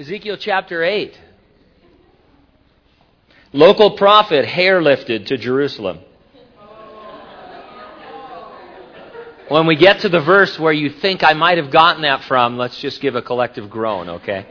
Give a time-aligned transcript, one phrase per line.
[0.00, 1.20] Ezekiel chapter 8.
[3.52, 5.98] Local prophet hair lifted to Jerusalem.
[9.48, 12.56] When we get to the verse where you think I might have gotten that from,
[12.56, 14.46] let's just give a collective groan, okay?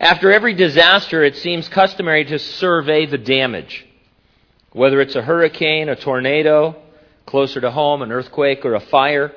[0.00, 3.84] After every disaster, it seems customary to survey the damage.
[4.72, 6.80] Whether it's a hurricane, a tornado,
[7.26, 9.32] closer to home, an earthquake, or a fire,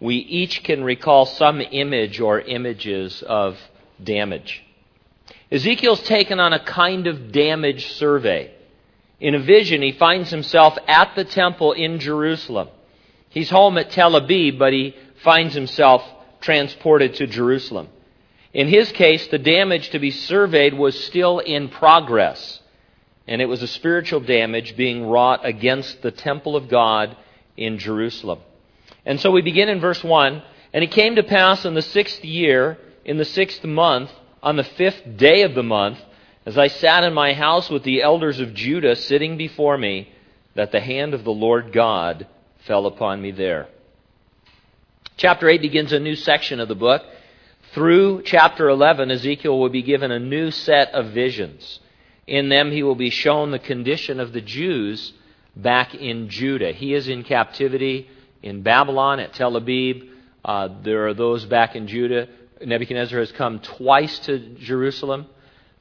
[0.00, 3.58] we each can recall some image or images of
[4.02, 4.62] damage.
[5.50, 8.52] Ezekiel's taken on a kind of damage survey.
[9.20, 12.68] In a vision, he finds himself at the temple in Jerusalem.
[13.30, 16.02] He's home at Tel Aviv, but he finds himself
[16.40, 17.88] transported to Jerusalem.
[18.52, 22.60] In his case, the damage to be surveyed was still in progress,
[23.26, 27.16] and it was a spiritual damage being wrought against the temple of God
[27.56, 28.40] in Jerusalem.
[29.04, 30.42] And so we begin in verse 1
[30.72, 34.10] And it came to pass in the sixth year, in the sixth month,
[34.42, 35.98] on the fifth day of the month,
[36.44, 40.12] as I sat in my house with the elders of Judah sitting before me,
[40.54, 42.26] that the hand of the Lord God
[42.66, 43.68] fell upon me there.
[45.16, 47.02] Chapter 8 begins a new section of the book.
[47.72, 51.80] Through chapter 11, Ezekiel will be given a new set of visions.
[52.26, 55.14] In them, he will be shown the condition of the Jews
[55.56, 56.72] back in Judah.
[56.72, 58.06] He is in captivity
[58.42, 60.10] in Babylon at Tel Aviv.
[60.44, 62.28] Uh, there are those back in Judah.
[62.64, 65.26] Nebuchadnezzar has come twice to Jerusalem,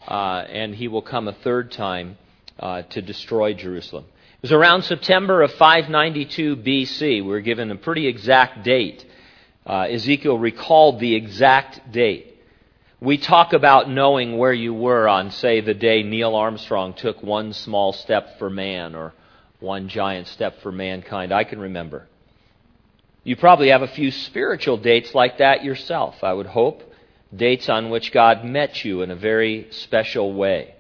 [0.08, 2.18] uh, and he will come a third time
[2.60, 4.06] uh, to destroy Jerusalem.
[4.06, 7.26] It was around September of 592 BC.
[7.26, 9.06] We're given a pretty exact date.
[9.66, 12.36] Uh, Ezekiel recalled the exact date.
[13.00, 17.54] We talk about knowing where you were on, say, the day Neil Armstrong took one
[17.54, 19.14] small step for man or
[19.60, 21.32] one giant step for mankind.
[21.32, 22.08] I can remember.
[23.28, 26.82] You probably have a few spiritual dates like that yourself, I would hope.
[27.36, 30.76] Dates on which God met you in a very special way.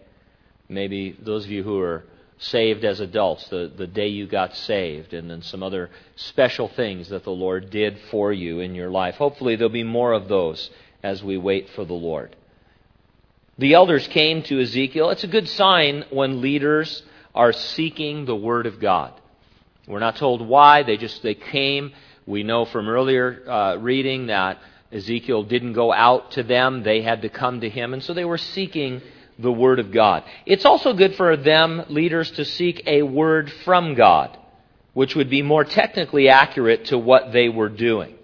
[0.69, 2.05] Maybe those of you who are
[2.37, 7.09] saved as adults, the, the day you got saved, and then some other special things
[7.09, 9.15] that the Lord did for you in your life.
[9.15, 10.69] Hopefully, there'll be more of those
[11.03, 12.33] as we wait for the Lord.
[13.57, 15.09] The elders came to Ezekiel.
[15.09, 17.03] It's a good sign when leaders
[17.35, 19.11] are seeking the Word of God.
[19.85, 21.91] We're not told why, they just they came
[22.27, 24.59] we know from earlier uh, reading that
[24.91, 28.25] Ezekiel didn't go out to them, they had to come to him, and so they
[28.25, 29.01] were seeking
[29.39, 30.23] the Word of God.
[30.45, 34.37] It's also good for them, leaders, to seek a word from God,
[34.93, 38.15] which would be more technically accurate to what they were doing.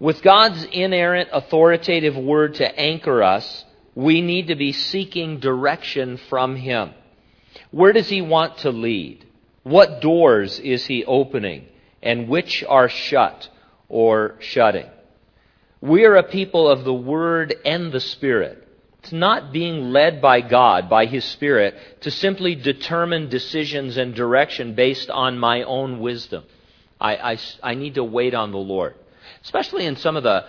[0.00, 3.64] With God's inerrant, authoritative Word to anchor us,
[3.94, 6.94] we need to be seeking direction from Him.
[7.70, 9.26] Where does He want to lead?
[9.62, 11.66] What doors is He opening?
[12.02, 13.48] And which are shut
[13.88, 14.86] or shutting.
[15.80, 18.66] We are a people of the Word and the Spirit.
[19.02, 24.74] It's not being led by God, by His Spirit, to simply determine decisions and direction
[24.74, 26.44] based on my own wisdom.
[27.00, 28.94] I, I, I need to wait on the Lord.
[29.42, 30.44] Especially in some of the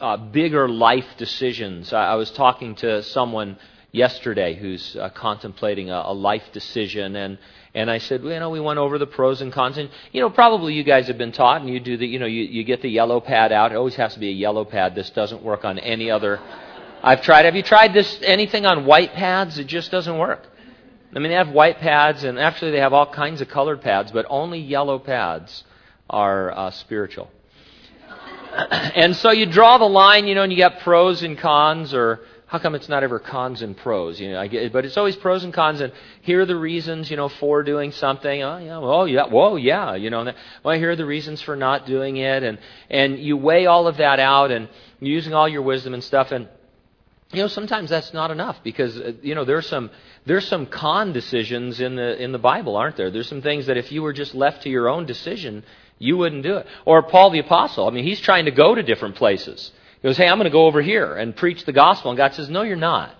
[0.00, 1.92] uh, bigger life decisions.
[1.92, 3.56] I, I, was talking to someone
[3.92, 7.38] yesterday who's uh, contemplating a, a life decision, and
[7.74, 9.78] and I said, well, you know, we went over the pros and cons.
[9.78, 12.26] And, you know, probably you guys have been taught, and you do the, you know,
[12.26, 13.72] you, you get the yellow pad out.
[13.72, 14.94] It always has to be a yellow pad.
[14.94, 16.38] This doesn't work on any other.
[17.02, 17.46] I've tried.
[17.46, 19.58] Have you tried this, anything on white pads?
[19.58, 20.46] It just doesn't work.
[21.14, 24.12] I mean, they have white pads, and actually they have all kinds of colored pads,
[24.12, 25.64] but only yellow pads
[26.10, 27.30] are uh, spiritual.
[28.70, 32.20] and so you draw the line, you know, and you got pros and cons, or
[32.52, 34.20] how come it's not ever cons and pros?
[34.20, 35.90] You know, I get, but it's always pros and cons, and
[36.20, 38.42] here are the reasons, you know, for doing something.
[38.42, 40.30] Oh yeah, well, yeah, whoa, yeah, you know.
[40.62, 42.58] Well, here are the reasons for not doing it, and
[42.90, 44.68] and you weigh all of that out, and
[45.00, 46.46] using all your wisdom and stuff, and
[47.32, 49.90] you know, sometimes that's not enough because uh, you know there's some
[50.26, 53.10] there's some con decisions in the in the Bible, aren't there?
[53.10, 55.64] There's some things that if you were just left to your own decision,
[55.98, 56.66] you wouldn't do it.
[56.84, 59.72] Or Paul the apostle, I mean, he's trying to go to different places.
[60.02, 62.10] He goes, Hey, I'm going to go over here and preach the gospel.
[62.10, 63.14] And God says, No, you're not.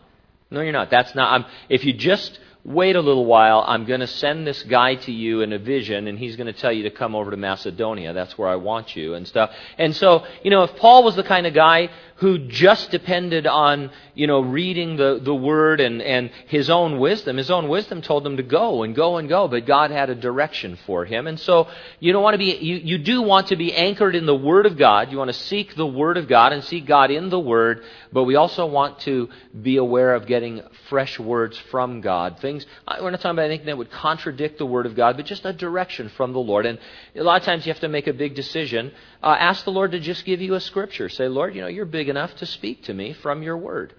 [0.50, 0.90] No, you're not.
[0.90, 1.32] That's not.
[1.32, 5.12] I'm, if you just wait a little while, I'm going to send this guy to
[5.12, 8.12] you in a vision, and he's going to tell you to come over to Macedonia.
[8.12, 9.50] That's where I want you, and stuff.
[9.78, 11.88] And so, you know, if Paul was the kind of guy
[12.22, 17.36] who just depended on, you know, reading the, the word and, and his own wisdom.
[17.36, 20.14] His own wisdom told him to go and go and go, but God had a
[20.14, 21.26] direction for him.
[21.26, 21.66] And so
[21.98, 24.66] you don't want to be, you, you do want to be anchored in the Word
[24.66, 25.10] of God.
[25.10, 27.82] You want to seek the Word of God and seek God in the Word,
[28.12, 29.28] but we also want to
[29.60, 32.38] be aware of getting fresh words from God.
[32.38, 32.64] Things,
[33.00, 35.52] we're not talking about anything that would contradict the Word of God, but just a
[35.52, 36.66] direction from the Lord.
[36.66, 36.78] And
[37.16, 38.92] a lot of times you have to make a big decision.
[39.20, 41.08] Uh, ask the Lord to just give you a scripture.
[41.08, 43.94] Say, Lord, you know, you're big enough to speak to me from your word.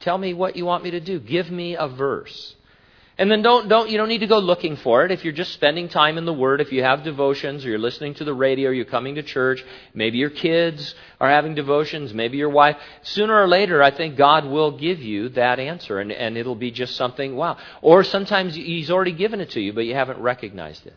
[0.00, 1.20] Tell me what you want me to do.
[1.20, 2.56] Give me a verse.
[3.18, 5.12] And then don't, don't, you don't need to go looking for it.
[5.12, 8.14] If you're just spending time in the Word, if you have devotions, or you're listening
[8.14, 9.62] to the radio, you're coming to church,
[9.92, 14.46] maybe your kids are having devotions, maybe your wife, sooner or later, I think God
[14.46, 17.58] will give you that answer, and, and it'll be just something, wow.
[17.82, 20.96] Or sometimes He's already given it to you, but you haven't recognized it.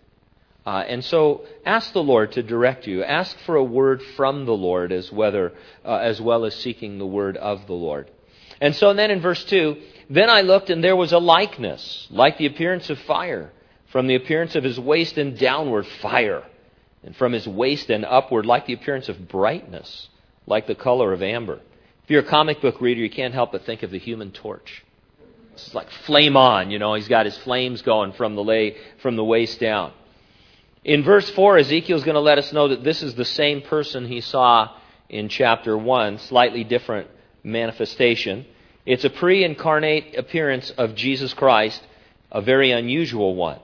[0.66, 3.04] Uh, and so ask the Lord to direct you.
[3.04, 5.54] Ask for a word from the Lord as, whether,
[5.84, 8.10] uh, as well as seeking the word of the Lord.
[8.60, 9.78] And so then in verse 2,
[10.10, 13.52] then I looked, and there was a likeness, like the appearance of fire,
[13.92, 16.44] from the appearance of his waist and downward, fire,
[17.04, 20.10] and from his waist and upward, like the appearance of brightness,
[20.48, 21.60] like the color of amber.
[22.04, 24.84] If you're a comic book reader, you can't help but think of the human torch.
[25.54, 29.16] It's like flame on, you know, he's got his flames going from the, lay, from
[29.16, 29.94] the waist down.
[30.86, 34.06] In verse 4, Ezekiel's going to let us know that this is the same person
[34.06, 34.70] he saw
[35.10, 37.08] in chapter 1, slightly different
[37.44, 38.46] manifestation.
[38.86, 41.82] It's a pre incarnate appearance of Jesus Christ,
[42.32, 43.60] a very unusual one.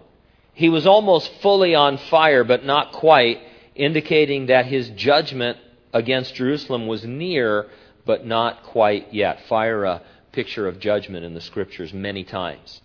[0.54, 3.38] He was almost fully on fire, but not quite,
[3.76, 5.60] indicating that his judgment
[5.94, 7.68] against Jerusalem was near,
[8.04, 9.46] but not quite yet.
[9.48, 10.02] Fire, a
[10.32, 12.82] picture of judgment in the scriptures many times.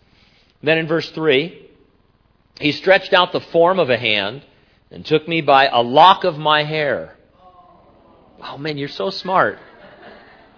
[0.63, 1.66] Then in verse 3,
[2.61, 4.43] he stretched out the form of a hand
[4.91, 7.17] and took me by a lock of my hair.
[8.43, 9.59] Oh man, you're so smart.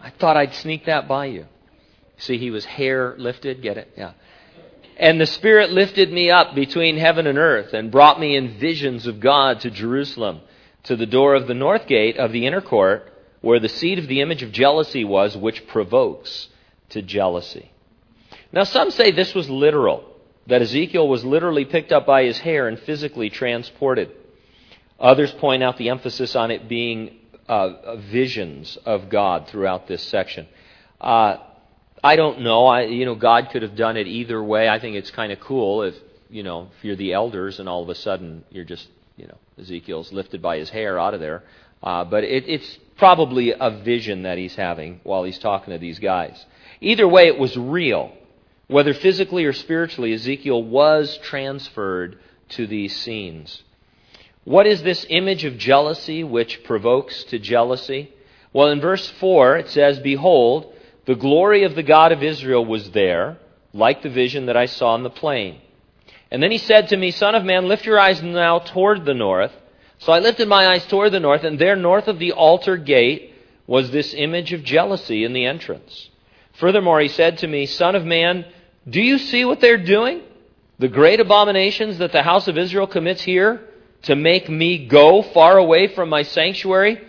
[0.02, 1.46] I thought I'd sneak that by you.
[2.18, 3.62] See, he was hair lifted.
[3.62, 3.92] Get it?
[3.96, 4.12] Yeah.
[4.96, 9.06] And the Spirit lifted me up between heaven and earth and brought me in visions
[9.06, 10.40] of God to Jerusalem,
[10.84, 14.08] to the door of the north gate of the inner court, where the seat of
[14.08, 16.48] the image of jealousy was, which provokes
[16.90, 17.70] to jealousy.
[18.52, 20.04] Now, some say this was literal,
[20.48, 24.10] that Ezekiel was literally picked up by his hair and physically transported.
[24.98, 27.18] Others point out the emphasis on it being
[27.48, 30.48] uh, visions of God throughout this section.
[31.00, 31.36] Uh,
[32.02, 32.66] I don't know.
[32.66, 34.68] I, you know, God could have done it either way.
[34.68, 35.94] I think it's kind of cool if,
[36.30, 39.38] you know, if you're the elders and all of a sudden you're just, you know,
[39.58, 41.42] Ezekiel's lifted by his hair out of there.
[41.82, 45.98] Uh, but it, it's probably a vision that he's having while he's talking to these
[45.98, 46.44] guys.
[46.80, 48.12] Either way, it was real.
[48.68, 52.18] Whether physically or spiritually, Ezekiel was transferred
[52.50, 53.62] to these scenes.
[54.44, 58.12] What is this image of jealousy which provokes to jealousy?
[58.52, 60.72] Well, in verse 4, it says, Behold,
[61.06, 63.38] the glory of the God of Israel was there,
[63.72, 65.60] like the vision that I saw in the plain.
[66.30, 69.14] And then he said to me, Son of man, lift your eyes now toward the
[69.14, 69.52] north.
[69.98, 73.34] So I lifted my eyes toward the north, and there, north of the altar gate,
[73.66, 76.10] was this image of jealousy in the entrance.
[76.54, 78.44] Furthermore, he said to me, Son of man,
[78.88, 80.22] do you see what they're doing?
[80.78, 83.60] The great abominations that the house of Israel commits here
[84.02, 87.00] to make me go far away from my sanctuary?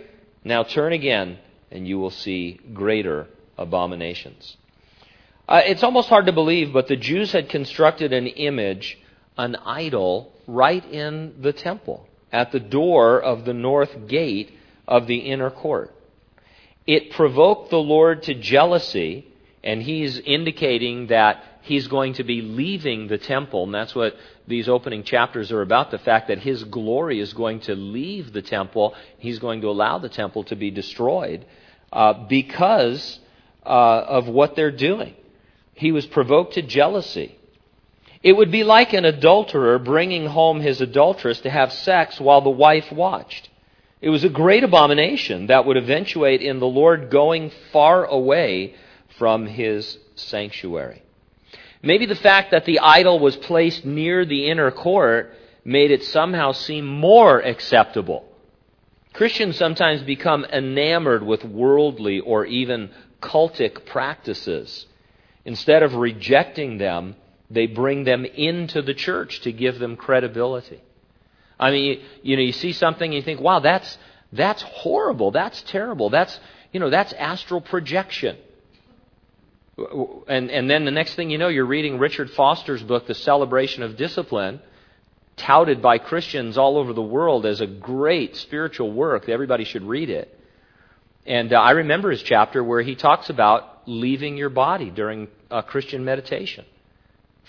[0.43, 1.37] Now turn again,
[1.71, 3.27] and you will see greater
[3.57, 4.57] abominations.
[5.47, 8.97] Uh, it's almost hard to believe, but the Jews had constructed an image,
[9.37, 14.51] an idol, right in the temple, at the door of the north gate
[14.87, 15.93] of the inner court.
[16.85, 19.27] It provoked the Lord to jealousy,
[19.63, 24.15] and he's indicating that he's going to be leaving the temple, and that's what
[24.47, 28.41] these opening chapters are about the fact that his glory is going to leave the
[28.41, 28.95] temple.
[29.17, 31.45] He's going to allow the temple to be destroyed
[31.91, 33.19] uh, because
[33.65, 35.15] uh, of what they're doing.
[35.73, 37.37] He was provoked to jealousy.
[38.21, 42.49] It would be like an adulterer bringing home his adulteress to have sex while the
[42.49, 43.49] wife watched.
[44.01, 48.75] It was a great abomination that would eventuate in the Lord going far away
[49.17, 51.03] from his sanctuary.
[51.81, 55.33] Maybe the fact that the idol was placed near the inner court
[55.63, 58.25] made it somehow seem more acceptable.
[59.13, 64.85] Christians sometimes become enamored with worldly or even cultic practices.
[65.45, 67.15] Instead of rejecting them,
[67.49, 70.81] they bring them into the church to give them credibility.
[71.59, 73.97] I mean, you, know, you see something and you think, wow, that's,
[74.31, 75.31] that's horrible.
[75.31, 76.09] That's terrible.
[76.09, 76.39] That's,
[76.71, 78.37] you know, that's astral projection.
[80.27, 83.83] And, and then the next thing you know, you're reading Richard Foster's book, The Celebration
[83.83, 84.59] of Discipline,
[85.37, 89.29] touted by Christians all over the world as a great spiritual work.
[89.29, 90.37] Everybody should read it.
[91.25, 95.63] And uh, I remember his chapter where he talks about leaving your body during a
[95.63, 96.65] Christian meditation.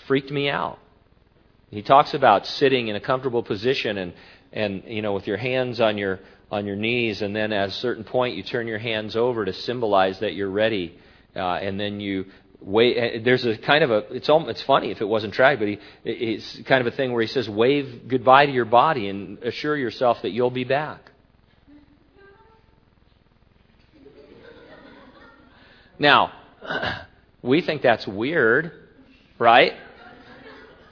[0.07, 0.79] Freaked me out.
[1.69, 4.13] He talks about sitting in a comfortable position and,
[4.51, 6.19] and you know, with your hands on your,
[6.51, 9.53] on your knees, and then at a certain point you turn your hands over to
[9.53, 10.97] symbolize that you're ready,
[11.35, 12.25] uh, and then you
[12.59, 12.97] wait.
[12.97, 15.67] Uh, there's a kind of a, it's, all, it's funny if it wasn't tragic, but
[15.67, 19.39] he, it's kind of a thing where he says, wave goodbye to your body and
[19.39, 21.11] assure yourself that you'll be back.
[25.99, 26.33] Now,
[27.43, 28.71] We think that's weird,
[29.39, 29.73] right?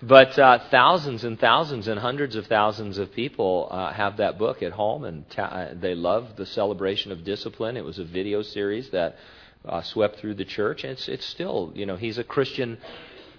[0.01, 4.63] But uh, thousands and thousands and hundreds of thousands of people uh, have that book
[4.63, 7.77] at home, and ta- uh, they love the celebration of discipline.
[7.77, 9.17] It was a video series that
[9.65, 12.77] uh, swept through the church, and it's it's still, you know, he's a Christian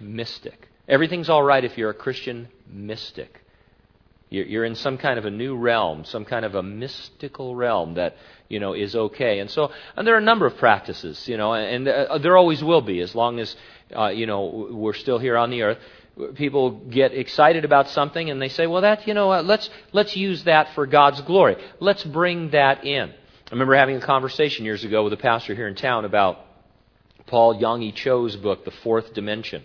[0.01, 0.69] mystic.
[0.89, 3.41] Everything's all right if you're a Christian mystic.
[4.29, 7.95] You're, you're in some kind of a new realm, some kind of a mystical realm
[7.95, 8.17] that
[8.49, 9.41] you know is okay.
[9.41, 12.63] And so, and there are a number of practices, you know, and uh, there always
[12.63, 13.57] will be as long as
[13.97, 15.79] uh, you know we're still here on the earth
[16.35, 20.45] people get excited about something and they say, well, that, you know, let's, let's use
[20.45, 21.57] that for God's glory.
[21.79, 23.13] Let's bring that in.
[23.51, 26.39] I remember having a conversation years ago with a pastor here in town about
[27.27, 29.65] Paul Yonggi Cho's book, The Fourth Dimension.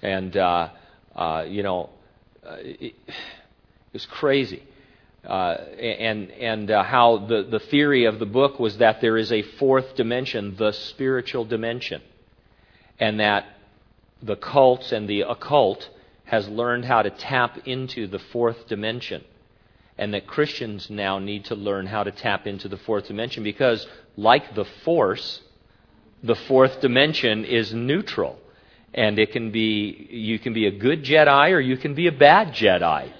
[0.00, 0.68] And, uh,
[1.16, 1.90] uh, you know,
[2.46, 3.14] uh, it, it,
[3.92, 4.62] was crazy.
[5.24, 9.32] Uh, and and uh, how the, the theory of the book was that there is
[9.32, 12.02] a fourth dimension, the spiritual dimension.
[13.00, 13.44] And that
[14.22, 15.88] the cults and the occult
[16.26, 19.24] has learned how to tap into the fourth dimension.
[20.00, 23.86] And that Christians now need to learn how to tap into the fourth dimension because,
[24.16, 25.42] like the Force,
[26.22, 28.38] the fourth dimension is neutral.
[28.94, 32.12] And it can be, you can be a good Jedi or you can be a
[32.12, 33.12] bad Jedi.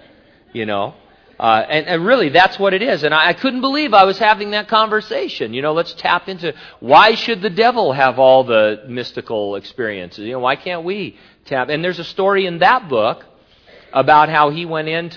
[0.55, 0.95] You know?
[1.39, 3.03] Uh, and, and, really, that's what it is.
[3.03, 5.55] And I, I, couldn't believe I was having that conversation.
[5.55, 10.25] You know, let's tap into why should the devil have all the mystical experiences?
[10.25, 11.71] You know, why can't we tap?
[11.71, 13.25] And there's a story in that book
[13.93, 15.09] about how he went in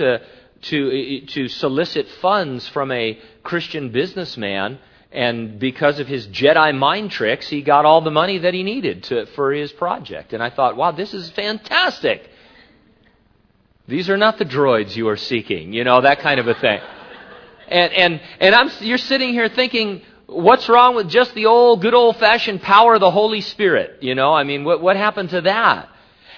[0.64, 4.80] to to to solicit funds from a Christian businessman.
[5.12, 9.04] And because of his Jedi mind tricks, he got all the money that he needed
[9.04, 10.34] to, for his project.
[10.34, 12.28] And I thought, wow, this is fantastic.
[13.88, 16.80] These are not the droids you are seeking, you know, that kind of a thing.
[17.68, 21.94] And, and, and I'm, you're sitting here thinking, what's wrong with just the old, good
[21.94, 24.02] old fashioned power of the Holy Spirit?
[24.02, 25.90] You know, I mean, what, what happened to that?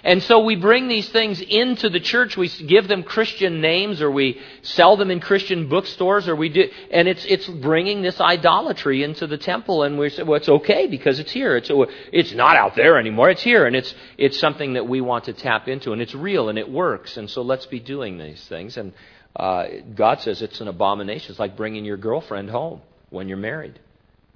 [0.06, 2.38] And so we bring these things into the church.
[2.38, 6.70] We give them Christian names or we sell them in Christian bookstores or we do,
[6.92, 10.86] and it's, it's bringing this idolatry into the temple and we say, well, it's okay
[10.86, 11.58] because it's here.
[11.58, 11.72] It's,
[12.14, 13.32] it's not out there anymore.
[13.32, 16.50] It's here and it's, it's something that we want to tap into and it's real
[16.50, 17.18] and it works.
[17.18, 18.78] And so let's be doing these things.
[18.78, 18.94] And,
[19.36, 21.32] uh, God says it's an abomination.
[21.32, 23.80] It's like bringing your girlfriend home when you're married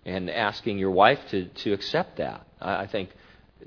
[0.03, 2.45] and asking your wife to, to accept that.
[2.59, 3.09] I, I think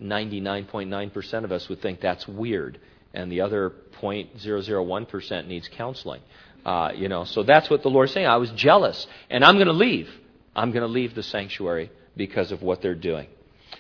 [0.01, 2.79] 99.9% of us would think that's weird,
[3.13, 6.23] and the other 0.001% needs counseling.
[6.65, 8.27] Uh, you know, so that's what the Lord's saying.
[8.27, 10.09] I was jealous, and I'm going to leave.
[10.55, 13.27] I'm going to leave the sanctuary because of what they're doing.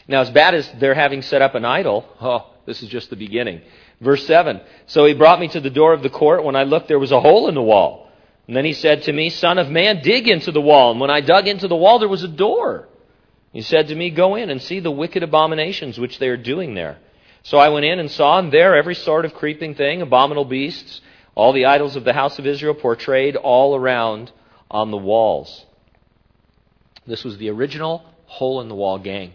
[0.08, 3.16] Now, as bad as they're having set up an idol, oh, this is just the
[3.16, 3.60] beginning.
[4.00, 6.44] Verse 7 So he brought me to the door of the court.
[6.44, 8.10] When I looked, there was a hole in the wall.
[8.46, 10.90] And then he said to me, Son of man, dig into the wall.
[10.90, 12.88] And when I dug into the wall, there was a door.
[13.52, 16.74] He said to me, Go in and see the wicked abominations which they are doing
[16.74, 16.98] there.
[17.42, 21.00] So I went in and saw, and there every sort of creeping thing, abominable beasts,
[21.34, 24.30] all the idols of the house of Israel portrayed all around
[24.70, 25.66] on the walls.
[27.06, 29.34] This was the original Hole in the Wall Gang.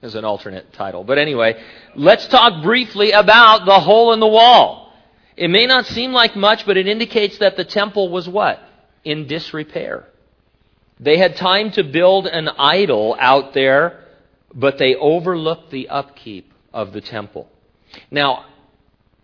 [0.00, 1.02] As an alternate title.
[1.02, 1.62] But anyway,
[1.94, 4.92] let's talk briefly about the hole in the wall.
[5.36, 8.60] It may not seem like much, but it indicates that the temple was what?
[9.02, 10.06] In disrepair.
[11.00, 14.04] They had time to build an idol out there,
[14.54, 17.48] but they overlooked the upkeep of the temple.
[18.10, 18.46] Now,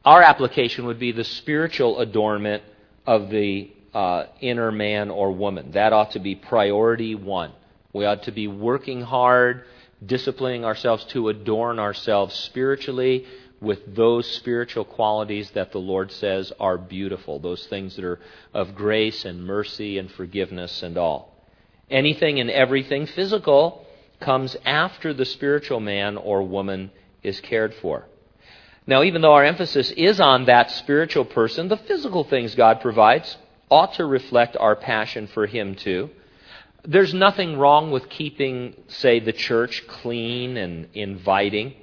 [0.05, 2.63] our application would be the spiritual adornment
[3.07, 5.73] of the uh, inner man or woman.
[5.73, 7.53] That ought to be priority one.
[7.93, 9.65] We ought to be working hard,
[10.05, 13.27] disciplining ourselves to adorn ourselves spiritually
[13.61, 18.21] with those spiritual qualities that the Lord says are beautiful, those things that are
[18.55, 21.30] of grace and mercy and forgiveness and all.
[21.91, 23.87] Anything and everything physical
[24.21, 26.91] comes after the spiritual man or woman
[27.23, 28.07] is cared for.
[28.87, 33.37] Now, even though our emphasis is on that spiritual person, the physical things God provides
[33.71, 36.11] ought to reflect our passion for Him too.
[36.85, 41.75] There's nothing wrong with keeping, say, the church clean and inviting.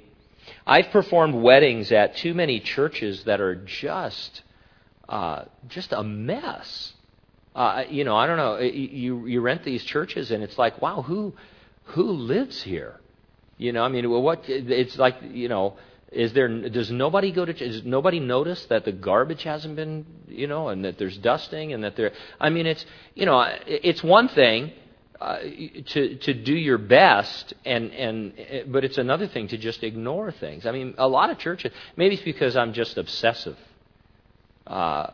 [0.66, 4.42] I've performed weddings at too many churches that are just,
[5.08, 6.94] uh, just a mess.
[7.58, 8.58] Uh, you know, I don't know.
[8.60, 11.34] You you rent these churches, and it's like, wow, who
[11.86, 13.00] who lives here?
[13.56, 14.44] You know, I mean, what?
[14.46, 15.76] It's like, you know,
[16.12, 16.46] is there?
[16.68, 17.52] Does nobody go to?
[17.52, 21.82] Does nobody notice that the garbage hasn't been, you know, and that there's dusting, and
[21.82, 22.12] that there?
[22.38, 22.86] I mean, it's
[23.16, 24.70] you know, it's one thing.
[25.20, 28.32] Uh, to to do your best and and
[28.70, 30.64] but it's another thing to just ignore things.
[30.64, 33.58] I mean, a lot of churches maybe it's because I'm just obsessive.
[34.64, 35.10] Uh,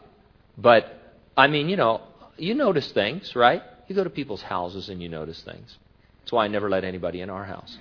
[0.59, 1.05] but
[1.37, 2.03] I mean, you know,
[2.37, 3.63] you notice things, right?
[3.89, 5.77] You go to people's houses and you notice things.
[6.21, 7.77] That's why I never let anybody in our house.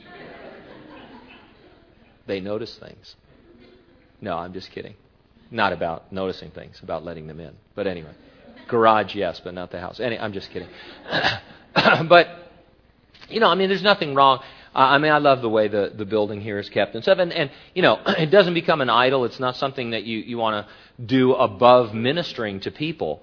[2.25, 3.15] They notice things.
[4.21, 4.95] No, I'm just kidding.
[5.51, 7.53] Not about noticing things, about letting them in.
[7.75, 8.11] But anyway,
[8.67, 9.99] garage, yes, but not the house.
[9.99, 10.69] Any, I'm just kidding.
[12.07, 12.27] but,
[13.29, 14.41] you know, I mean, there's nothing wrong.
[14.75, 17.19] I mean, I love the way the, the building here is kept and stuff.
[17.19, 19.25] And, and, you know, it doesn't become an idol.
[19.25, 23.21] It's not something that you, you want to do above ministering to people.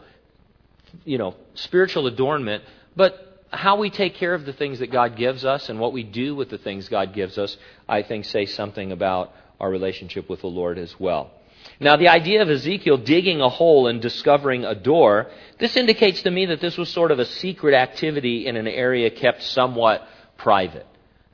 [1.04, 2.64] You know, spiritual adornment.
[2.96, 6.02] But how we take care of the things that God gives us and what we
[6.02, 7.56] do with the things God gives us,
[7.88, 11.32] I think, say something about our relationship with the Lord as well.
[11.78, 16.30] Now, the idea of Ezekiel digging a hole and discovering a door, this indicates to
[16.30, 20.06] me that this was sort of a secret activity in an area kept somewhat
[20.36, 20.86] private.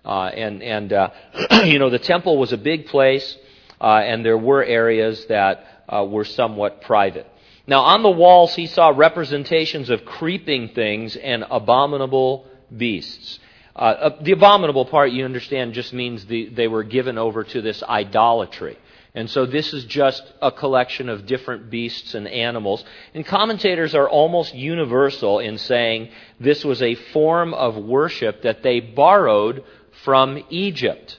[0.04, 1.10] Uh, and, and uh,
[1.64, 3.36] you know, the temple was a big place,
[3.80, 7.26] uh, and there were areas that uh, were somewhat private.
[7.66, 13.40] Now, on the walls, he saw representations of creeping things and abominable beasts.
[13.74, 17.60] Uh, uh, the abominable part, you understand, just means the, they were given over to
[17.60, 18.78] this idolatry.
[19.14, 22.84] And so this is just a collection of different beasts and animals.
[23.14, 28.80] And commentators are almost universal in saying this was a form of worship that they
[28.80, 29.64] borrowed
[30.04, 31.18] from Egypt.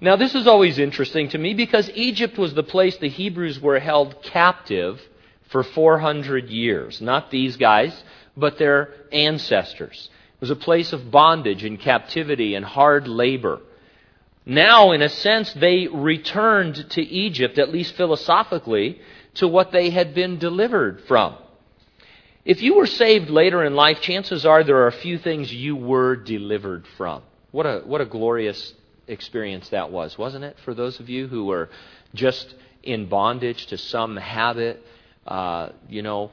[0.00, 3.78] Now, this is always interesting to me because Egypt was the place the Hebrews were
[3.78, 5.00] held captive
[5.50, 7.00] for 400 years.
[7.00, 8.02] Not these guys,
[8.36, 10.08] but their ancestors.
[10.34, 13.60] It was a place of bondage and captivity and hard labor.
[14.46, 19.00] Now, in a sense, they returned to Egypt, at least philosophically,
[19.34, 21.36] to what they had been delivered from.
[22.44, 25.76] If you were saved later in life, chances are there are a few things you
[25.76, 27.22] were delivered from.
[27.50, 28.72] What a, what a glorious
[29.06, 30.56] experience that was, wasn't it?
[30.64, 31.68] For those of you who were
[32.14, 34.82] just in bondage to some habit,
[35.26, 36.30] uh, you know,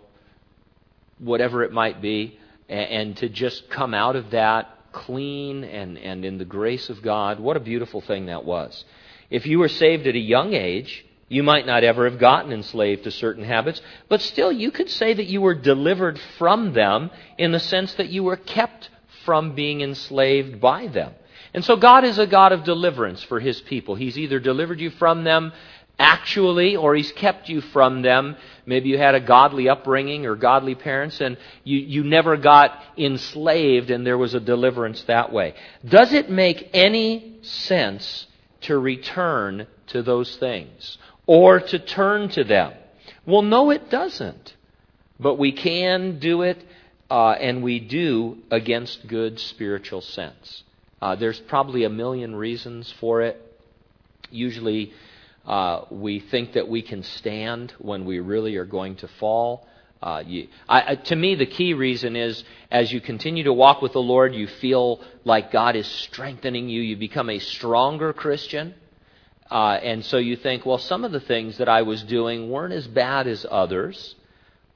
[1.20, 2.38] whatever it might be
[2.70, 7.02] and, and to just come out of that clean and, and in the grace of
[7.02, 7.40] God.
[7.40, 8.86] What a beautiful thing that was.
[9.30, 13.04] If you were saved at a young age, you might not ever have gotten enslaved
[13.04, 17.52] to certain habits, but still you could say that you were delivered from them in
[17.52, 18.90] the sense that you were kept
[19.26, 21.14] from being enslaved by them.
[21.54, 23.96] And so God is a God of deliverance for His people.
[23.96, 25.52] He's either delivered you from them
[26.00, 28.36] actually, or He's kept you from them.
[28.66, 33.90] Maybe you had a godly upbringing or godly parents and you, you never got enslaved
[33.90, 35.56] and there was a deliverance that way.
[35.86, 38.28] Does it make any sense
[38.62, 42.74] to return to those things or to turn to them?
[43.26, 44.56] Well, no, it doesn't.
[45.20, 46.64] But we can do it,
[47.10, 50.64] uh, and we do against good spiritual sense.
[51.02, 53.42] Uh, there's probably a million reasons for it.
[54.30, 54.94] Usually,
[55.48, 59.66] uh, we think that we can stand when we really are going to fall.
[60.02, 63.94] Uh, you, I, to me, the key reason is as you continue to walk with
[63.94, 66.82] the Lord, you feel like God is strengthening you.
[66.82, 68.76] You become a stronger Christian.
[69.50, 72.74] Uh, and so you think, well, some of the things that I was doing weren't
[72.74, 74.16] as bad as others.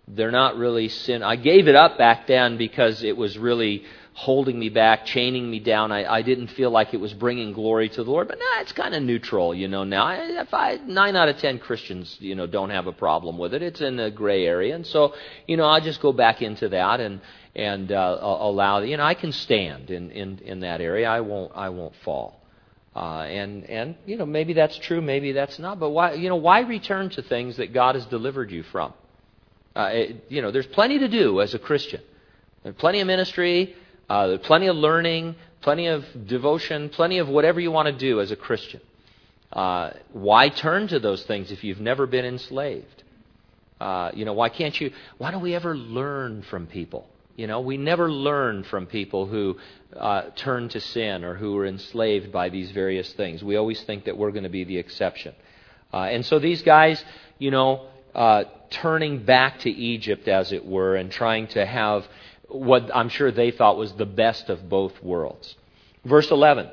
[0.08, 1.22] They're not really sin.
[1.22, 5.60] I gave it up back then because it was really holding me back, chaining me
[5.60, 5.92] down.
[5.92, 8.28] I, I didn't feel like it was bringing glory to the Lord.
[8.28, 9.84] But nah, it's kind of neutral, you know.
[9.84, 13.54] Now, if I nine out of ten Christians, you know, don't have a problem with
[13.54, 13.62] it.
[13.62, 15.14] It's in the gray area, and so
[15.48, 17.22] you know, I just go back into that and
[17.56, 18.80] and uh, allow.
[18.80, 21.10] You know, I can stand in in in that area.
[21.10, 22.42] I won't I won't fall.
[22.94, 25.80] Uh, and and you know maybe that's true, maybe that's not.
[25.80, 28.94] But why you know why return to things that God has delivered you from?
[29.74, 32.02] Uh, it, you know, there's plenty to do as a Christian.
[32.64, 33.76] There's plenty of ministry.
[34.12, 38.30] Uh, plenty of learning, plenty of devotion, plenty of whatever you want to do as
[38.30, 38.82] a Christian.
[39.54, 43.04] Uh, why turn to those things if you've never been enslaved?
[43.80, 44.92] Uh, you know, why can't you?
[45.18, 47.08] Why don't we ever learn from people?
[47.38, 49.58] You know, we never learn from people who
[49.96, 53.42] uh, turn to sin or who are enslaved by these various things.
[53.42, 55.34] We always think that we're going to be the exception.
[55.94, 57.02] Uh, and so these guys,
[57.40, 62.06] you know, uh, turning back to Egypt, as it were, and trying to have
[62.52, 65.56] what I'm sure they thought was the best of both worlds.
[66.04, 66.70] Verse 11.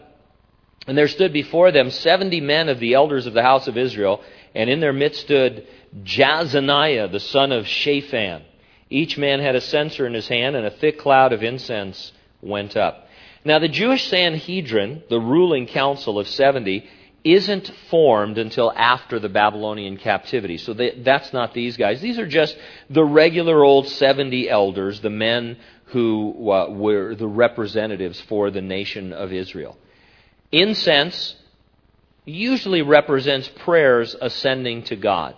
[0.87, 4.23] And there stood before them seventy men of the elders of the house of Israel,
[4.55, 5.67] and in their midst stood
[6.03, 8.43] Jaazaniah, the son of Shaphan.
[8.88, 12.77] Each man had a censer in his hand, and a thick cloud of incense went
[12.77, 13.07] up.
[13.45, 16.88] Now, the Jewish Sanhedrin, the ruling council of 70,
[17.35, 20.59] isn't formed until after the Babylonian captivity.
[20.59, 22.01] So they, that's not these guys.
[22.01, 22.57] These are just
[22.88, 29.12] the regular old 70 elders, the men who uh, were the representatives for the nation
[29.12, 29.77] of Israel.
[30.53, 31.35] Incense
[32.25, 35.35] usually represents prayers ascending to God.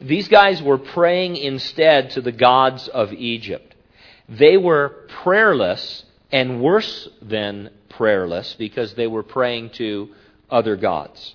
[0.00, 3.74] These guys were praying instead to the gods of Egypt.
[4.28, 10.08] They were prayerless and worse than prayerless because they were praying to
[10.50, 11.34] other gods.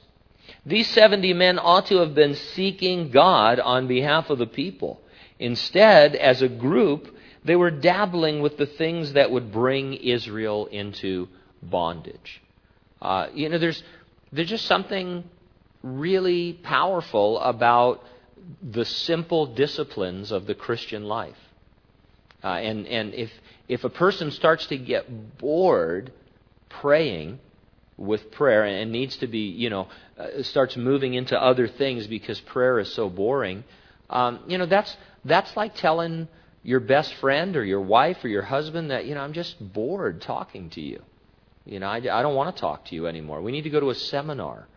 [0.65, 5.01] These 70 men ought to have been seeking God on behalf of the people.
[5.39, 11.27] Instead, as a group, they were dabbling with the things that would bring Israel into
[11.61, 12.41] bondage.
[13.01, 13.83] Uh, you know, there's,
[14.31, 15.23] there's just something
[15.83, 18.03] really powerful about
[18.61, 21.37] the simple disciplines of the Christian life.
[22.43, 23.31] Uh, and and if,
[23.67, 26.11] if a person starts to get bored
[26.69, 27.39] praying
[27.97, 32.39] with prayer and needs to be, you know, uh, starts moving into other things because
[32.41, 33.63] prayer is so boring,
[34.09, 36.27] um, you know, that's, that's like telling
[36.63, 40.21] your best friend or your wife or your husband that, you know, I'm just bored
[40.21, 41.01] talking to you.
[41.65, 43.41] You know, I, I don't want to talk to you anymore.
[43.41, 44.67] We need to go to a seminar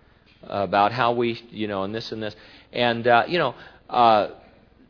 [0.43, 2.35] about how we, you know, and this and this.
[2.73, 3.55] And, uh, you know,
[3.91, 4.29] uh,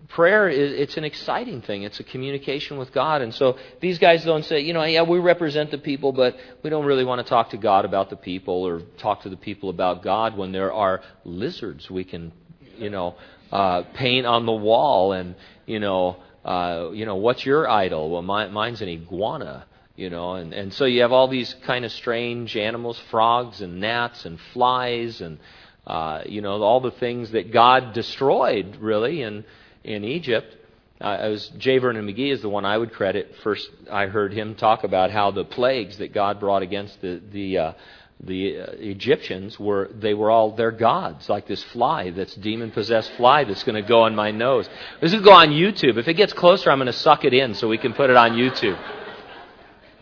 [0.09, 1.83] prayer is it's an exciting thing.
[1.83, 3.21] It's a communication with God.
[3.21, 6.71] And so these guys don't say, you know, yeah, we represent the people, but we
[6.71, 9.71] don't really want to talk to God about the people or talk to the people
[9.71, 12.33] about God when there are lizards we can,
[12.77, 13.17] you know,
[13.53, 15.35] uh, paint on the wall and,
[15.67, 18.11] you know, uh, you know, what's your idol?
[18.11, 21.85] Well, my, mine's an iguana you know and, and so you have all these kind
[21.85, 25.39] of strange animals frogs and gnats and flies and
[25.87, 29.45] uh, you know all the things that god destroyed really in
[29.85, 30.55] in egypt
[31.01, 31.79] uh, it was J.
[31.79, 33.37] Vernon McGee is the one I would credit.
[33.45, 37.59] First, I heard him talk about how the plagues that God brought against the the
[37.59, 37.73] uh,
[38.19, 43.12] the uh, Egyptians were they were all their gods, like this fly that's demon possessed
[43.12, 44.69] fly that's going to go on my nose.
[45.01, 45.99] This will go on YouTube.
[45.99, 48.17] If it gets closer, I'm going to suck it in so we can put it
[48.17, 48.77] on YouTube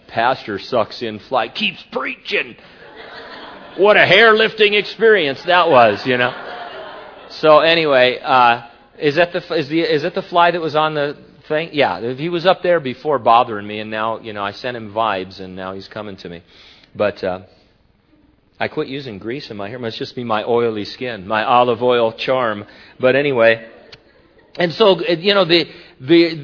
[0.06, 2.56] pastor sucks in fly, keeps preaching.
[3.76, 6.32] What a hair lifting experience that was, you know.
[7.28, 8.66] So anyway, uh,
[8.98, 11.16] is that the is the is that the fly that was on the
[11.48, 11.70] thing?
[11.72, 14.92] Yeah, he was up there before bothering me, and now you know I sent him
[14.92, 16.42] vibes, and now he's coming to me.
[16.94, 17.40] But uh,
[18.58, 19.76] I quit using grease in my hair.
[19.76, 22.64] It must just be my oily skin, my olive oil charm.
[22.98, 23.68] But anyway,
[24.58, 25.68] and so you know the
[26.00, 26.34] the,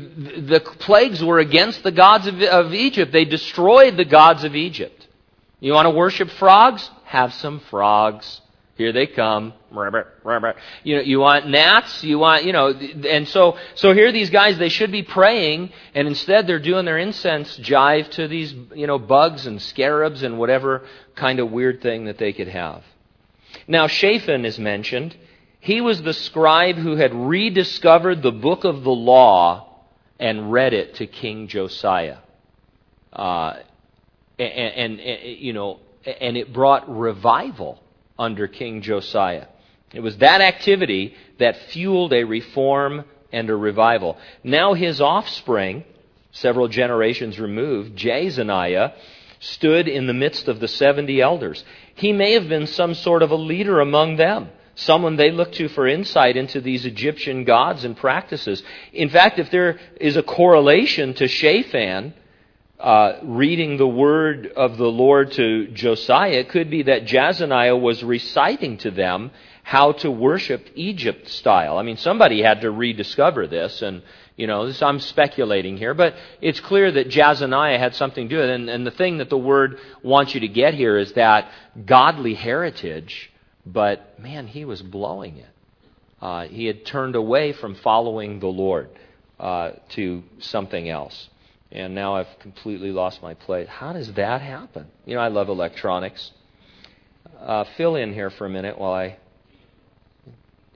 [0.41, 3.13] the plagues were against the gods of, of Egypt.
[3.13, 5.07] They destroyed the gods of Egypt.
[5.61, 6.91] You want to worship frogs?
[7.05, 8.41] Have some frogs.
[8.75, 9.53] Here they come.
[10.83, 14.59] You know, you want gnats, you want, you know, and so, so here these guys,
[14.59, 18.99] they should be praying, and instead they're doing their incense jive to these, you know,
[18.99, 22.83] bugs and scarabs and whatever kind of weird thing that they could have.
[23.69, 25.17] Now, Shaphan is mentioned.
[25.61, 29.69] He was the scribe who had rediscovered the book of the law
[30.19, 32.19] and read it to King Josiah.
[33.13, 33.57] Uh,
[34.39, 37.83] and, and, and, you know, and it brought revival
[38.19, 39.47] under King Josiah.
[39.93, 44.19] It was that activity that fueled a reform and a revival.
[44.43, 45.85] Now his offspring,
[46.31, 48.95] several generations removed, Jezaniah,
[49.41, 51.65] stood in the midst of the 70 elders.
[51.95, 55.69] He may have been some sort of a leader among them someone they looked to
[55.69, 58.63] for insight into these Egyptian gods and practices.
[58.93, 62.15] In fact, if there is a correlation to Shaphan
[62.83, 68.03] uh, reading the word of the Lord to Josiah, it could be that Jazaniah was
[68.03, 69.31] reciting to them
[69.63, 71.79] how to worship Egypt style.
[71.79, 74.03] I mean, somebody had to rediscover this, and
[74.37, 78.41] you know, this, I'm speculating here, but it's clear that Jazaniah had something to do
[78.41, 78.55] with it.
[78.55, 81.51] And, and the thing that the word wants you to get here is that
[81.87, 83.33] godly heritage
[83.65, 85.49] but man, he was blowing it.
[86.21, 88.89] Uh, he had turned away from following the Lord
[89.39, 91.29] uh, to something else.
[91.73, 93.67] And now I've completely lost my place.
[93.69, 94.87] How does that happen?
[95.07, 96.31] You know, I love electronics.
[97.41, 99.17] Uh, fill in here for a minute while I.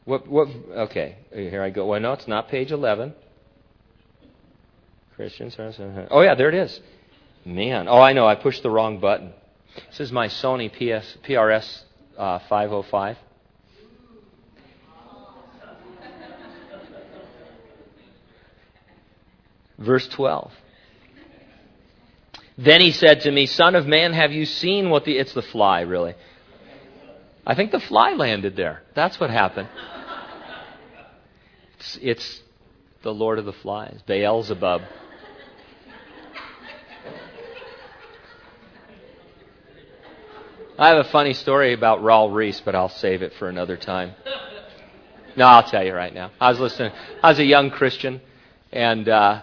[0.04, 0.26] What?
[0.26, 0.48] What?
[0.48, 1.86] Okay, here I go.
[1.86, 3.14] Well, no, it's not page eleven.
[5.16, 5.56] Christians.
[6.10, 6.80] Oh yeah, there it is.
[7.44, 9.32] Man, oh I know, I pushed the wrong button.
[9.90, 11.82] This is my Sony PS, PRS
[12.18, 13.16] uh, 505?
[19.78, 20.50] Verse 12.
[22.58, 25.18] Then he said to me, Son of man, have you seen what the.
[25.18, 26.14] It's the fly, really.
[27.46, 28.82] I think the fly landed there.
[28.94, 29.68] That's what happened.
[31.78, 32.42] It's, it's
[33.02, 34.82] the Lord of the Flies, Beelzebub.
[40.78, 44.14] I have a funny story about Raul Ries, but I'll save it for another time.
[45.36, 46.32] No, I'll tell you right now.
[46.40, 46.92] I was listening.
[47.22, 48.20] I was a young Christian,
[48.72, 49.42] and uh,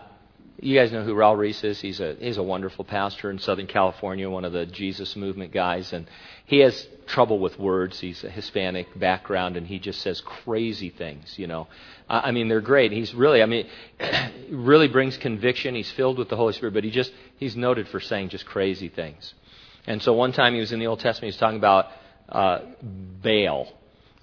[0.64, 1.82] you guys know who Raul Ries is.
[1.82, 5.92] He's a he's a wonderful pastor in Southern California, one of the Jesus movement guys,
[5.92, 6.08] and
[6.46, 8.00] he has trouble with words.
[8.00, 11.38] He's a Hispanic background, and he just says crazy things.
[11.38, 11.68] You know,
[12.08, 12.94] I mean they're great.
[12.94, 13.68] He's really, I mean,
[14.50, 15.76] really brings conviction.
[15.76, 18.88] He's filled with the Holy Spirit, but he just he's noted for saying just crazy
[18.88, 19.34] things.
[19.86, 21.88] And so one time he was in the Old Testament, he was talking about
[22.30, 23.68] uh, Baal.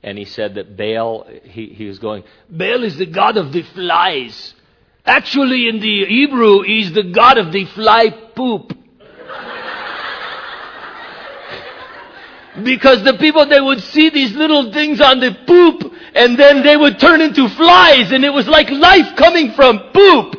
[0.02, 3.62] and he said that Baal, he, he was going, Baal is the god of the
[3.62, 4.54] flies.
[5.04, 8.72] Actually, in the Hebrew, he's the god of the fly poop.
[12.62, 16.76] because the people, they would see these little things on the poop, and then they
[16.76, 20.36] would turn into flies, and it was like life coming from poop.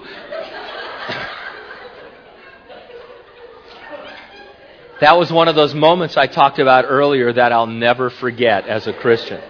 [4.99, 8.85] That was one of those moments I talked about earlier that I'll never forget as
[8.85, 9.41] a Christian.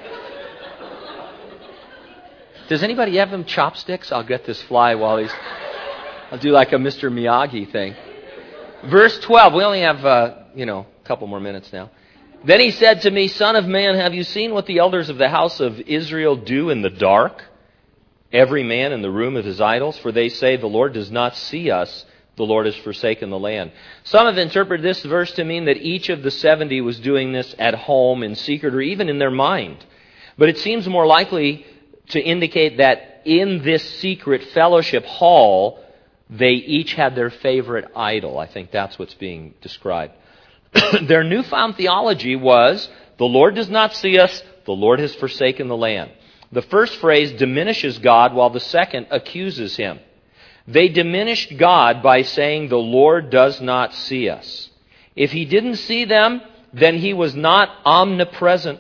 [2.72, 4.14] Does anybody have them chopsticks?
[4.14, 5.34] I'll get this fly while he's.
[6.32, 7.12] I'll do like a Mr.
[7.12, 7.94] Miyagi thing.
[8.90, 9.54] Verse 12.
[9.56, 11.92] We only have, uh, you know, a couple more minutes now.
[12.46, 15.18] Then he said to me, Son of man, have you seen what the elders of
[15.18, 17.44] the house of Israel do in the dark?
[18.32, 21.36] Every man in the room of his idols, for they say, The Lord does not
[21.36, 22.06] see us
[22.38, 23.74] the Lord has forsaken the land.
[24.06, 27.54] Some have interpreted this verse to mean that each of the 70 was doing this
[27.60, 29.86] at home in secret or even in their mind.
[30.38, 31.66] But it seems more likely
[32.12, 35.80] to indicate that in this secret fellowship hall,
[36.30, 38.38] they each had their favorite idol.
[38.38, 40.14] I think that's what's being described.
[41.02, 45.78] their newfound theology was the Lord does not see us, the Lord has forsaken the
[45.78, 46.12] land.
[46.52, 50.00] The first phrase diminishes God while the second accuses him.
[50.68, 54.70] They diminished God by saying, The Lord does not see us.
[55.16, 56.42] If he didn't see them,
[56.74, 58.80] then he was not omnipresent.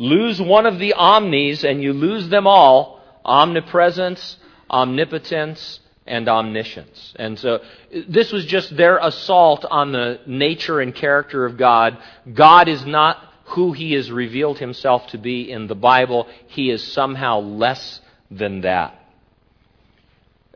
[0.00, 4.38] Lose one of the omnis and you lose them all omnipresence,
[4.70, 7.12] omnipotence, and omniscience.
[7.16, 7.60] And so
[8.08, 11.98] this was just their assault on the nature and character of God.
[12.32, 16.26] God is not who he has revealed himself to be in the Bible.
[16.46, 18.98] He is somehow less than that.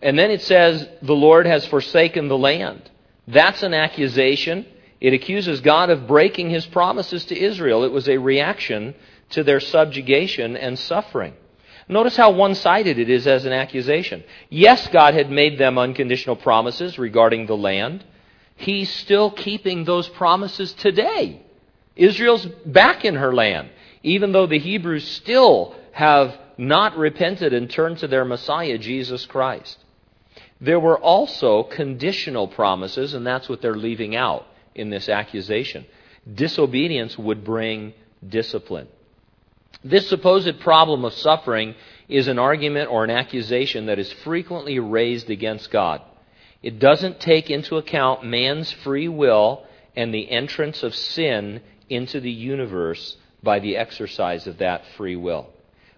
[0.00, 2.90] And then it says, the Lord has forsaken the land.
[3.28, 4.64] That's an accusation.
[5.02, 7.84] It accuses God of breaking his promises to Israel.
[7.84, 8.94] It was a reaction
[9.30, 11.34] to their subjugation and suffering.
[11.88, 14.24] Notice how one sided it is as an accusation.
[14.48, 18.04] Yes, God had made them unconditional promises regarding the land.
[18.56, 21.42] He's still keeping those promises today.
[21.96, 23.70] Israel's back in her land,
[24.02, 29.78] even though the Hebrews still have not repented and turned to their Messiah, Jesus Christ.
[30.60, 35.84] There were also conditional promises, and that's what they're leaving out in this accusation.
[36.32, 37.92] Disobedience would bring
[38.26, 38.88] discipline.
[39.84, 41.74] This supposed problem of suffering
[42.08, 46.00] is an argument or an accusation that is frequently raised against God.
[46.62, 52.30] It doesn't take into account man's free will and the entrance of sin into the
[52.30, 55.50] universe by the exercise of that free will.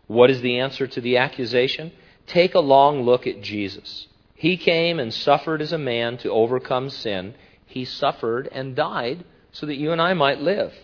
[0.08, 1.92] What is the answer to the accusation?
[2.26, 4.08] Take a long look at Jesus.
[4.34, 7.34] He came and suffered as a man to overcome sin.
[7.66, 10.74] He suffered and died so that you and I might live.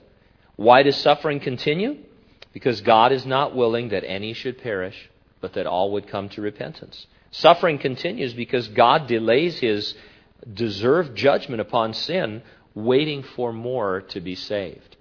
[0.55, 1.97] Why does suffering continue?
[2.53, 5.11] Because God is not willing that any should perish,
[5.41, 7.07] but that all would come to repentance.
[7.31, 9.95] Suffering continues because God delays his
[10.53, 12.43] deserved judgment upon sin,
[12.75, 14.97] waiting for more to be saved.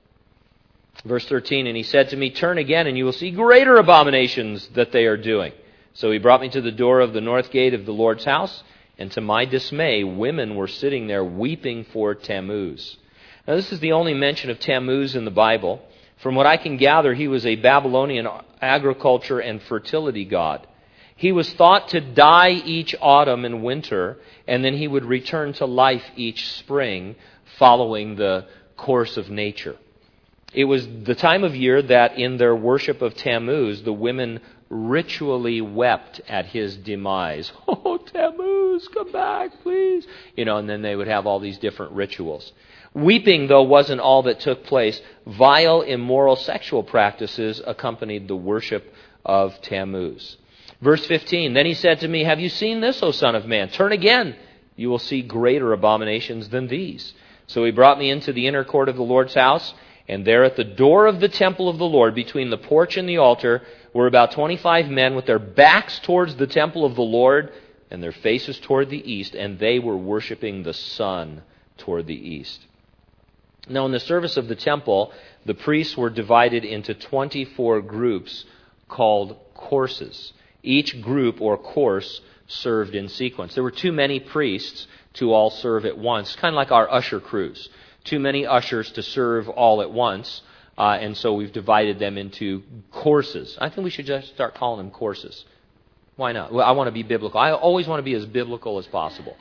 [1.04, 4.68] Verse 13, and he said to me, Turn again, and you will see greater abominations
[4.70, 5.54] that they are doing.
[5.94, 8.64] So he brought me to the door of the north gate of the Lord's house,
[8.98, 12.98] and to my dismay, women were sitting there weeping for Tammuz.
[13.48, 15.82] Now, this is the only mention of Tammuz in the Bible.
[16.22, 18.28] From what I can gather, he was a Babylonian
[18.62, 20.68] agriculture and fertility god.
[21.16, 25.66] He was thought to die each autumn and winter, and then he would return to
[25.66, 27.16] life each spring,
[27.58, 28.46] following the
[28.78, 29.76] course of nature.
[30.54, 35.60] It was the time of year that, in their worship of Tammuz, the women ritually
[35.60, 37.52] wept at his demise.
[37.84, 40.08] Oh, Tammuz, come back, please.
[40.38, 42.54] You know, and then they would have all these different rituals.
[42.94, 45.02] Weeping, though, wasn't all that took place.
[45.26, 48.94] Vile, immoral sexual practices accompanied the worship
[49.26, 50.38] of Tammuz.
[50.82, 53.70] Verse 15 Then he said to me, Have you seen this, O Son of Man?
[53.70, 54.36] Turn again.
[54.76, 57.14] You will see greater abominations than these.
[57.48, 59.74] So he brought me into the inner court of the Lord's house,
[60.08, 63.08] and there at the door of the temple of the Lord, between the porch and
[63.08, 67.52] the altar, were about 25 men with their backs towards the temple of the Lord
[67.90, 71.42] and their faces toward the east, and they were worshiping the sun
[71.78, 72.66] toward the east.
[73.68, 75.14] Now, in the service of the temple,
[75.46, 78.46] the priests were divided into 24 groups
[78.88, 80.34] called courses.
[80.64, 83.54] Each group or course served in sequence.
[83.54, 87.20] There were too many priests to all serve at once, kind of like our usher
[87.20, 87.70] crews.
[88.04, 90.42] Too many ushers to serve all at once.
[90.78, 93.58] Uh, and so we've divided them into courses.
[93.60, 95.46] I think we should just start calling them courses.
[96.16, 96.54] Why not?
[96.54, 97.40] Well, I want to be biblical.
[97.40, 99.36] I always want to be as biblical as possible.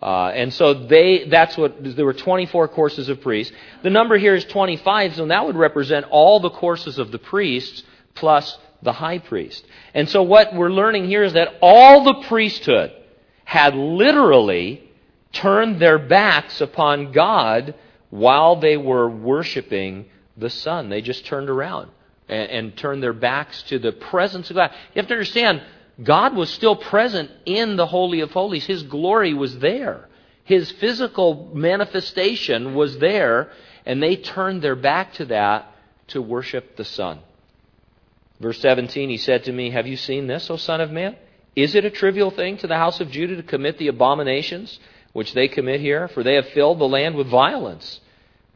[0.00, 3.54] Uh, and so they, that's what, there were 24 courses of priests.
[3.82, 7.84] The number here is 25, so that would represent all the courses of the priests
[8.14, 9.64] plus the high priest.
[9.94, 12.92] And so what we're learning here is that all the priesthood
[13.44, 14.90] had literally
[15.32, 17.74] turned their backs upon God
[18.10, 20.88] while they were worshiping the sun.
[20.88, 21.90] They just turned around
[22.28, 24.70] and, and turned their backs to the presence of God.
[24.94, 25.62] You have to understand,
[26.02, 28.66] God was still present in the Holy of Holies.
[28.66, 30.08] His glory was there.
[30.44, 33.52] His physical manifestation was there,
[33.86, 35.72] and they turned their back to that
[36.08, 37.20] to worship the sun.
[38.40, 41.16] Verse 17, he said to me, Have you seen this, O Son of Man?
[41.54, 44.80] Is it a trivial thing to the house of Judah to commit the abominations
[45.12, 46.08] which they commit here?
[46.08, 48.00] For they have filled the land with violence.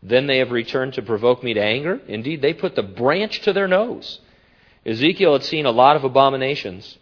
[0.07, 2.01] Then they have returned to provoke me to anger.
[2.07, 4.21] Indeed, they put the branch to their nose.
[4.85, 6.97] Ezekiel had seen a lot of abominations.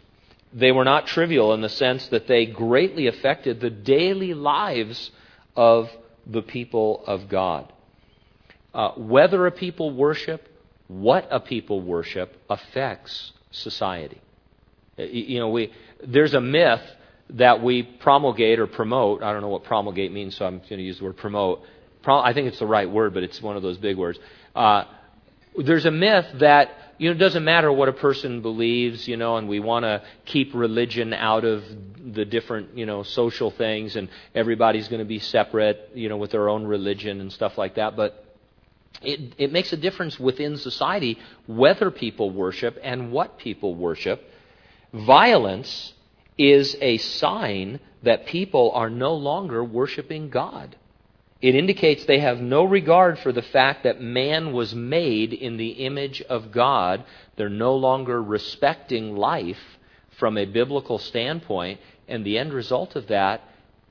[0.51, 5.11] They were not trivial in the sense that they greatly affected the daily lives
[5.55, 5.91] of
[6.25, 7.71] the people of God.
[8.73, 10.49] Uh, whether a people worship,
[10.87, 14.19] what a people worship, affects society.
[14.97, 15.71] Uh, you know, we,
[16.03, 16.81] there's a myth
[17.29, 19.21] that we promulgate or promote.
[19.21, 21.61] I don't know what promulgate means, so I'm going to use the word promote.
[22.07, 24.19] I think it's the right word, but it's one of those big words.
[24.55, 24.85] Uh,
[25.57, 29.37] there's a myth that you know it doesn't matter what a person believes, you know,
[29.37, 31.63] and we want to keep religion out of
[32.13, 36.31] the different you know social things, and everybody's going to be separate, you know, with
[36.31, 37.95] their own religion and stuff like that.
[37.95, 38.25] But
[39.01, 44.23] it, it makes a difference within society whether people worship and what people worship.
[44.93, 45.93] Violence
[46.37, 50.75] is a sign that people are no longer worshiping God.
[51.45, 55.85] It indicates they have no regard for the fact that man was made in the
[55.85, 57.03] image of God.
[57.35, 59.77] They're no longer respecting life
[60.17, 63.41] from a biblical standpoint, and the end result of that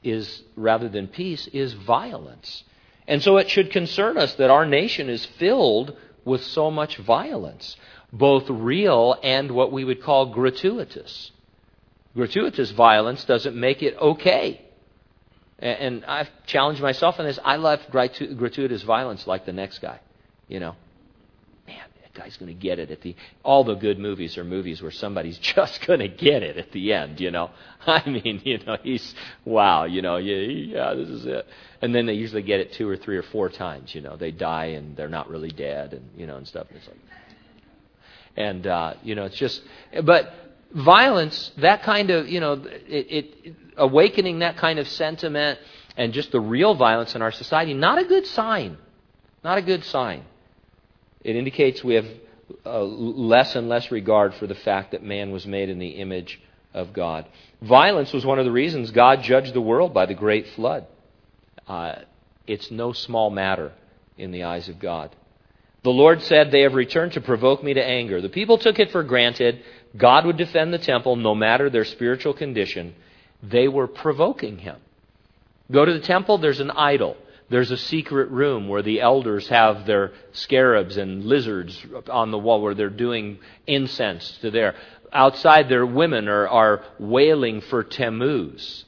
[0.03, 2.65] is, rather than peace, is violence.
[3.07, 7.77] And so it should concern us that our nation is filled with so much violence,
[8.13, 11.31] both real and what we would call gratuitous.
[12.17, 14.64] Gratuitous violence doesn't make it okay.
[15.65, 17.39] And I've challenged myself on this.
[17.43, 19.99] I love gratuitous violence like the next guy.
[20.47, 20.77] You know,
[21.67, 23.17] man, that guy's going to get it at the.
[23.43, 26.93] All the good movies are movies where somebody's just going to get it at the
[26.93, 27.19] end.
[27.19, 27.51] You know,
[27.87, 29.15] I mean, you know, he's
[29.47, 29.85] wow.
[29.85, 31.47] You know, yeah, yeah, this is it.
[31.81, 33.95] And then they usually get it two or three or four times.
[33.95, 36.67] You know, they die and they're not really dead, and you know, and stuff.
[36.69, 36.99] And it's like,
[38.37, 39.63] and uh, you know, it's just.
[40.03, 40.31] But
[40.75, 45.59] violence, that kind of, you know, it, it, awakening that kind of sentiment
[45.97, 48.79] and just the real violence in our society, not a good sign.
[49.43, 50.25] Not a good sign.
[51.23, 52.07] It indicates we have
[52.65, 56.41] uh, less and less regard for the fact that man was made in the image
[56.73, 57.27] of God.
[57.63, 60.87] Violence was one of the reasons God judged the world by the great flood.
[61.69, 61.97] Uh,
[62.47, 63.73] it's no small matter
[64.19, 65.15] in the eyes of God.
[65.83, 68.21] The Lord said, They have returned to provoke me to anger.
[68.21, 69.63] The people took it for granted
[69.97, 72.95] God would defend the temple no matter their spiritual condition.
[73.49, 74.77] They were provoking him.
[75.71, 77.17] Go to the temple, there's an idol.
[77.51, 82.63] There's a secret room where the elders have their scarabs and lizards on the wall
[82.63, 84.75] where they're doing incense to there.
[85.13, 88.85] Outside, their women are, are wailing for Tammuz.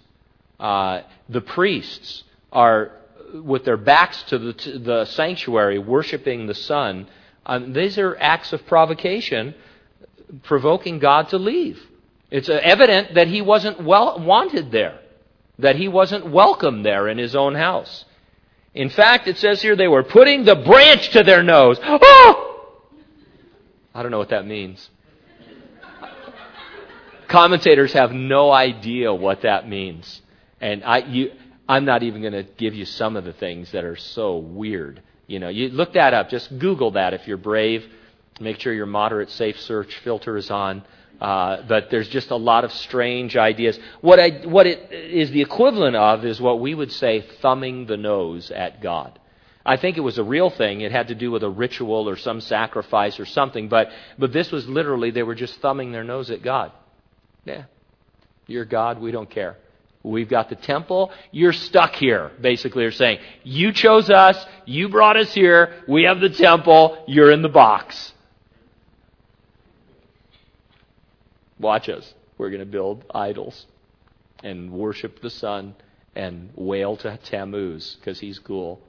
[0.58, 2.92] Uh, the priests are
[3.34, 7.06] with their backs to the, to the sanctuary, worshiping the sun.
[7.44, 9.54] Um, these are acts of provocation,
[10.44, 11.80] provoking God to leave.
[12.30, 14.98] It's evident that he wasn't well wanted there,
[15.58, 18.04] that he wasn't welcome there in his own house.
[18.74, 21.78] In fact, it says here they were putting the branch to their nose.
[21.82, 22.72] Oh!
[23.94, 24.90] I don't know what that means.
[27.28, 30.20] Commentators have no idea what that means.
[30.60, 31.32] And I, you,
[31.68, 35.02] I'm not even going to give you some of the things that are so weird.
[35.26, 36.28] You know, you look that up.
[36.28, 37.84] Just Google that if you're brave.
[38.38, 40.84] Make sure your moderate safe search filter is on.
[41.20, 43.78] Uh, but there's just a lot of strange ideas.
[44.00, 47.96] What, I, what it is the equivalent of is what we would say thumbing the
[47.96, 49.18] nose at God.
[49.64, 50.82] I think it was a real thing.
[50.82, 53.68] It had to do with a ritual or some sacrifice or something.
[53.68, 53.88] But,
[54.18, 56.70] but this was literally, they were just thumbing their nose at God.
[57.44, 57.64] Yeah.
[58.46, 59.00] You're God.
[59.00, 59.56] We don't care.
[60.04, 61.10] We've got the temple.
[61.32, 62.30] You're stuck here.
[62.40, 64.36] Basically, they're saying, you chose us.
[64.64, 65.82] You brought us here.
[65.88, 67.02] We have the temple.
[67.08, 68.12] You're in the box.
[71.58, 72.14] Watch us.
[72.38, 73.66] We're going to build idols
[74.42, 75.74] and worship the sun
[76.14, 78.80] and wail to Tammuz because he's cool.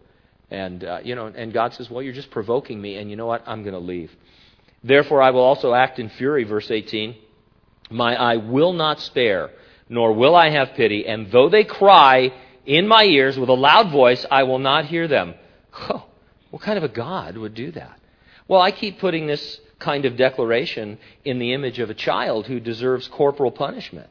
[0.49, 2.97] And, uh, you know, and God says, well, you're just provoking me.
[2.97, 3.43] And you know what?
[3.45, 4.15] I'm going to leave.
[4.83, 7.15] Therefore, I will also act in fury, verse 18.
[7.89, 9.51] My eye will not spare
[9.89, 11.05] nor will I have pity.
[11.05, 12.33] And though they cry
[12.65, 15.35] in my ears with a loud voice, I will not hear them.
[15.79, 16.05] Oh,
[16.49, 17.99] what kind of a God would do that?
[18.47, 22.59] Well, I keep putting this kind of declaration in the image of a child who
[22.59, 24.09] deserves corporal punishment.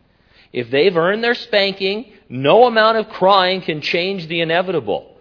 [0.52, 5.16] If they've earned their spanking, no amount of crying can change the inevitable.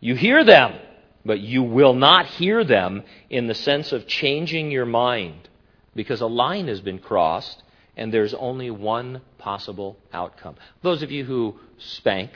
[0.00, 0.78] You hear them,
[1.24, 5.48] but you will not hear them in the sense of changing your mind
[5.94, 7.62] because a line has been crossed
[7.96, 10.56] and there's only one possible outcome.
[10.82, 12.30] Those of you who spank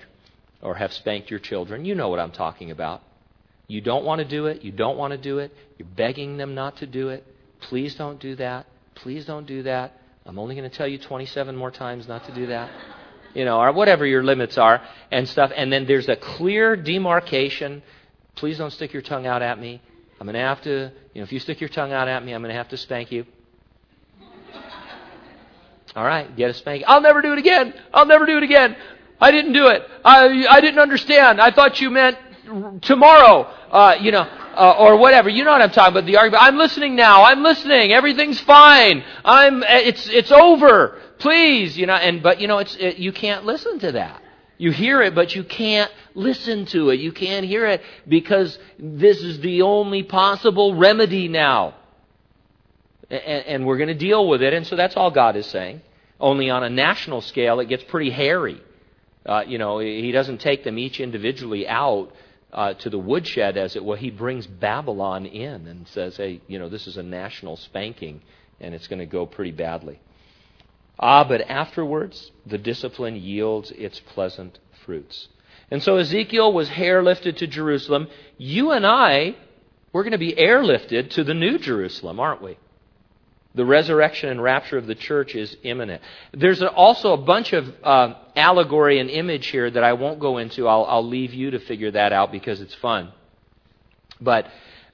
[0.62, 3.02] or have spanked your children, you know what I'm talking about.
[3.68, 4.62] You don't want to do it.
[4.62, 5.54] You don't want to do it.
[5.78, 7.24] You're begging them not to do it.
[7.61, 8.66] Please don't do that.
[8.94, 10.00] Please don't do that.
[10.26, 12.70] I'm only going to tell you 27 more times not to do that.
[13.34, 15.52] You know, or whatever your limits are and stuff.
[15.54, 17.82] And then there's a clear demarcation.
[18.34, 19.80] Please don't stick your tongue out at me.
[20.20, 22.32] I'm going to have to, you know, if you stick your tongue out at me,
[22.32, 23.24] I'm going to have to spank you.
[25.96, 26.84] All right, get a spanking.
[26.86, 27.74] I'll never do it again.
[27.92, 28.76] I'll never do it again.
[29.20, 29.82] I didn't do it.
[30.04, 31.40] I, I didn't understand.
[31.40, 32.16] I thought you meant
[32.82, 33.42] tomorrow.
[33.70, 35.28] Uh, you know, uh, or whatever.
[35.28, 36.07] You know what I'm talking about?
[36.07, 36.42] The argument.
[36.42, 37.24] I'm listening now.
[37.24, 37.92] I'm listening.
[37.92, 39.05] Everything's fine.
[39.24, 39.62] I'm.
[39.62, 41.01] It's it's over.
[41.18, 41.94] Please, you know.
[41.94, 44.22] And but you know, it's it, you can't listen to that.
[44.59, 47.01] You hear it, but you can't listen to it.
[47.01, 51.76] You can't hear it because this is the only possible remedy now.
[53.09, 54.53] And, and we're going to deal with it.
[54.53, 55.80] And so that's all God is saying.
[56.20, 58.61] Only on a national scale, it gets pretty hairy.
[59.24, 62.12] Uh, you know, he doesn't take them each individually out
[62.53, 66.59] uh, to the woodshed, as it were, he brings Babylon in and says, hey, you
[66.59, 68.22] know, this is a national spanking,
[68.61, 70.01] and it's going to go pretty badly.
[70.98, 75.28] Ah, but afterwards, the discipline yields its pleasant fruits.
[75.70, 78.09] And so Ezekiel was hair lifted to Jerusalem.
[78.36, 79.36] You and I,
[79.92, 82.59] we're going to be airlifted to the new Jerusalem, aren't we?
[83.55, 86.03] The resurrection and rapture of the church is imminent.
[86.32, 90.68] There's also a bunch of uh, allegory and image here that I won't go into.
[90.68, 93.12] I'll, I'll leave you to figure that out because it's fun.
[94.20, 94.46] But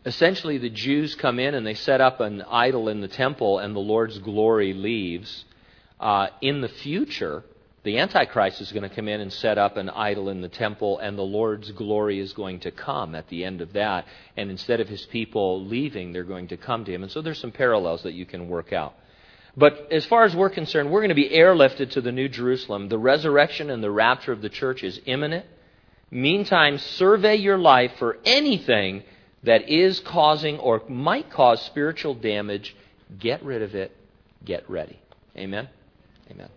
[0.07, 3.77] essentially, the Jews come in and they set up an idol in the temple, and
[3.77, 5.45] the Lord's glory leaves.
[6.01, 7.43] Uh, in the future,
[7.87, 10.99] the Antichrist is going to come in and set up an idol in the temple,
[10.99, 14.07] and the Lord's glory is going to come at the end of that.
[14.37, 17.05] And instead of his people leaving, they're going to come to him.
[17.05, 18.95] And so there's some parallels that you can work out.
[19.57, 22.89] But as far as we're concerned, we're going to be airlifted to the New Jerusalem.
[22.89, 25.47] The resurrection and the rapture of the church is imminent.
[26.11, 29.05] Meantime, survey your life for anything
[29.45, 32.75] that is causing or might cause spiritual damage.
[33.17, 33.97] Get rid of it.
[34.45, 34.99] Get ready.
[35.37, 35.69] Amen.
[36.29, 36.49] Amen.